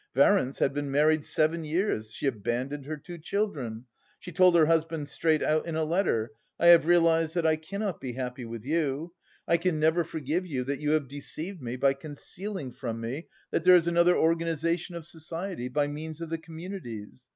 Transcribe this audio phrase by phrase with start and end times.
[0.15, 3.85] Varents had been married seven years, she abandoned her two children,
[4.17, 8.01] she told her husband straight out in a letter: 'I have realised that I cannot
[8.01, 9.13] be happy with you.
[9.47, 13.63] I can never forgive you that you have deceived me by concealing from me that
[13.63, 17.21] there is another organisation of society by means of the communities.